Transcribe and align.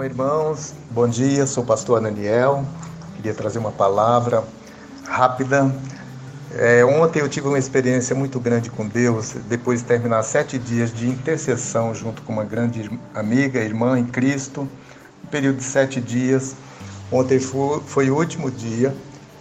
Oi, 0.00 0.06
irmãos, 0.06 0.72
bom 0.90 1.06
dia, 1.06 1.46
sou 1.46 1.62
o 1.62 1.66
pastor 1.66 1.98
Ananiel. 1.98 2.64
Queria 3.16 3.34
trazer 3.34 3.58
uma 3.58 3.70
palavra 3.70 4.42
rápida. 5.04 5.70
É, 6.54 6.82
ontem 6.86 7.20
eu 7.20 7.28
tive 7.28 7.46
uma 7.46 7.58
experiência 7.58 8.16
muito 8.16 8.40
grande 8.40 8.70
com 8.70 8.88
Deus, 8.88 9.34
depois 9.46 9.80
de 9.80 9.86
terminar 9.86 10.22
sete 10.22 10.58
dias 10.58 10.90
de 10.90 11.06
intercessão 11.06 11.94
junto 11.94 12.22
com 12.22 12.32
uma 12.32 12.44
grande 12.44 12.90
amiga, 13.14 13.58
irmã 13.58 13.98
em 13.98 14.06
Cristo, 14.06 14.66
um 15.22 15.26
período 15.26 15.58
de 15.58 15.64
sete 15.64 16.00
dias. 16.00 16.56
Ontem 17.12 17.38
foi, 17.38 17.80
foi 17.80 18.10
o 18.10 18.16
último 18.16 18.50
dia 18.50 18.96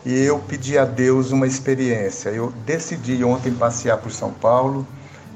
e 0.05 0.13
eu 0.13 0.39
pedi 0.39 0.77
a 0.77 0.83
Deus 0.83 1.31
uma 1.31 1.47
experiência. 1.47 2.31
Eu 2.31 2.51
decidi 2.65 3.23
ontem 3.23 3.53
passear 3.53 3.97
por 3.97 4.11
São 4.11 4.33
Paulo 4.33 4.85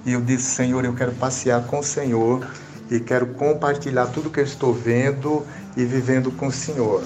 e 0.05 0.11
eu 0.11 0.19
disse: 0.19 0.53
Senhor, 0.53 0.83
eu 0.83 0.93
quero 0.93 1.13
passear 1.13 1.63
com 1.63 1.79
o 1.79 1.83
Senhor 1.83 2.45
e 2.89 2.99
quero 2.99 3.27
compartilhar 3.27 4.07
tudo 4.07 4.29
que 4.29 4.39
eu 4.39 4.43
estou 4.43 4.73
vendo 4.73 5.45
e 5.75 5.85
vivendo 5.85 6.31
com 6.31 6.47
o 6.47 6.51
Senhor. 6.51 7.03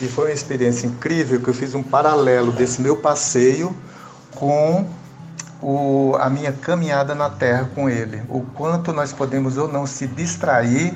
E 0.00 0.06
foi 0.06 0.26
uma 0.26 0.34
experiência 0.34 0.86
incrível 0.86 1.40
que 1.40 1.48
eu 1.48 1.54
fiz 1.54 1.74
um 1.74 1.82
paralelo 1.82 2.52
desse 2.52 2.82
meu 2.82 2.96
passeio 2.96 3.74
com 4.34 4.86
o, 5.62 6.16
a 6.18 6.28
minha 6.28 6.52
caminhada 6.52 7.14
na 7.14 7.30
Terra 7.30 7.70
com 7.74 7.88
Ele. 7.88 8.22
O 8.28 8.40
quanto 8.40 8.92
nós 8.92 9.12
podemos 9.12 9.56
ou 9.56 9.68
não 9.68 9.86
se 9.86 10.06
distrair 10.06 10.94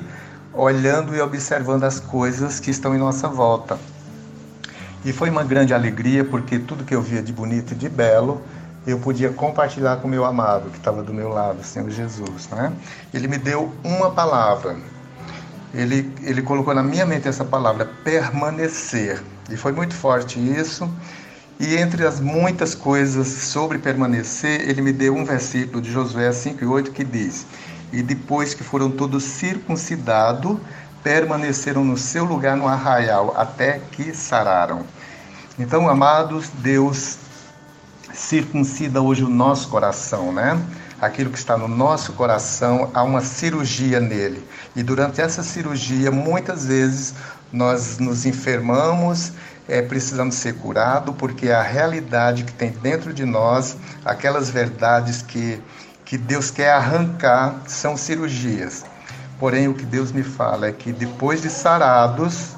olhando 0.53 1.15
e 1.15 1.21
observando 1.21 1.83
as 1.85 1.99
coisas 1.99 2.59
que 2.59 2.71
estão 2.71 2.93
em 2.93 2.97
nossa 2.97 3.27
volta. 3.27 3.79
E 5.05 5.13
foi 5.13 5.29
uma 5.29 5.43
grande 5.43 5.73
alegria 5.73 6.25
porque 6.25 6.59
tudo 6.59 6.83
que 6.83 6.93
eu 6.93 7.01
via 7.01 7.21
de 7.21 7.31
bonito 7.31 7.71
e 7.71 7.75
de 7.75 7.87
belo 7.87 8.41
eu 8.89 8.99
podia 8.99 9.29
compartilhar 9.29 9.97
com 9.97 10.07
meu 10.07 10.25
amado 10.25 10.69
que 10.69 10.77
estava 10.77 11.03
do 11.03 11.13
meu 11.13 11.29
lado, 11.29 11.63
Senhor 11.63 11.89
Jesus, 11.89 12.47
né? 12.49 12.71
Ele 13.13 13.27
me 13.27 13.37
deu 13.37 13.71
uma 13.83 14.11
palavra. 14.11 14.75
Ele 15.73 16.11
ele 16.23 16.41
colocou 16.41 16.73
na 16.73 16.81
minha 16.83 17.05
mente 17.05 17.27
essa 17.27 17.45
palavra 17.45 17.85
permanecer. 18.03 19.21
E 19.49 19.57
foi 19.57 19.71
muito 19.71 19.93
forte 19.93 20.39
isso. 20.39 20.89
E 21.59 21.75
entre 21.75 22.05
as 22.07 22.19
muitas 22.19 22.73
coisas 22.73 23.27
sobre 23.27 23.77
permanecer, 23.77 24.61
ele 24.69 24.81
me 24.81 24.93
deu 24.93 25.13
um 25.13 25.25
versículo 25.25 25.81
de 25.81 25.91
Josué 25.91 26.31
5 26.31 26.63
e 26.63 26.67
8 26.67 26.91
que 26.91 27.03
diz: 27.03 27.45
E 27.91 28.01
depois 28.01 28.53
que 28.53 28.63
foram 28.63 28.89
todos 28.89 29.23
circuncidados, 29.23 30.57
permaneceram 31.03 31.83
no 31.83 31.97
seu 31.97 32.23
lugar 32.23 32.55
no 32.55 32.67
arraial 32.67 33.33
até 33.37 33.79
que 33.91 34.13
sararam. 34.15 34.85
Então, 35.57 35.89
amados, 35.89 36.49
Deus 36.59 37.17
circuncida 38.19 39.01
hoje 39.01 39.23
o 39.23 39.29
nosso 39.29 39.69
coração, 39.69 40.33
né? 40.33 40.61
Aquilo 41.01 41.29
que 41.29 41.37
está 41.37 41.57
no 41.57 41.69
nosso 41.69 42.11
coração, 42.13 42.91
há 42.93 43.01
uma 43.01 43.21
cirurgia 43.21 44.01
nele. 44.01 44.45
E 44.75 44.83
durante 44.83 45.21
essa 45.21 45.41
cirurgia, 45.41 46.11
muitas 46.11 46.65
vezes, 46.65 47.13
nós 47.51 47.97
nos 47.97 48.25
enfermamos, 48.25 49.31
é, 49.69 49.81
precisamos 49.81 50.35
ser 50.35 50.55
curados, 50.55 51.15
porque 51.17 51.49
a 51.49 51.61
realidade 51.61 52.43
que 52.43 52.51
tem 52.51 52.71
dentro 52.71 53.13
de 53.13 53.23
nós, 53.23 53.77
aquelas 54.03 54.49
verdades 54.49 55.21
que, 55.21 55.61
que 56.03 56.17
Deus 56.17 56.51
quer 56.51 56.73
arrancar, 56.73 57.61
são 57.67 57.95
cirurgias. 57.95 58.83
Porém, 59.39 59.69
o 59.69 59.73
que 59.73 59.85
Deus 59.85 60.11
me 60.11 60.23
fala 60.23 60.67
é 60.67 60.71
que 60.73 60.91
depois 60.91 61.41
de 61.41 61.49
sarados, 61.49 62.57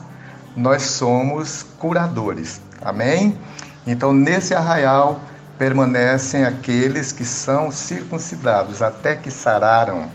nós 0.56 0.82
somos 0.82 1.64
curadores. 1.78 2.60
Amém? 2.82 3.38
Então, 3.86 4.12
nesse 4.12 4.56
arraial, 4.56 5.22
permanecem 5.62 6.44
aqueles 6.44 7.12
que 7.12 7.24
são 7.24 7.70
circuncidados, 7.70 8.82
até 8.82 9.16
que 9.16 9.30
sararam. 9.30 10.10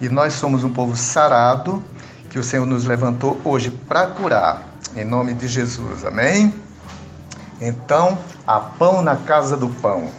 E 0.00 0.08
nós 0.08 0.32
somos 0.32 0.64
um 0.64 0.72
povo 0.72 0.96
sarado, 0.96 1.84
que 2.30 2.38
o 2.38 2.42
Senhor 2.42 2.64
nos 2.64 2.86
levantou 2.86 3.38
hoje 3.44 3.70
para 3.70 4.06
curar, 4.06 4.66
em 4.96 5.04
nome 5.04 5.34
de 5.34 5.46
Jesus. 5.46 6.06
Amém? 6.06 6.54
Então, 7.60 8.16
há 8.46 8.60
pão 8.60 9.02
na 9.02 9.16
casa 9.16 9.58
do 9.58 9.68
pão. 9.68 10.10